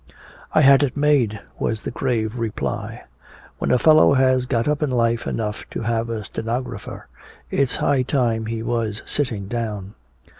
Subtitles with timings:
[0.55, 3.03] "I had it made," was the grave reply.
[3.59, 7.07] "When a fellow has got up in life enough to have a stenographer,
[7.51, 9.93] it's high time he was sitting down."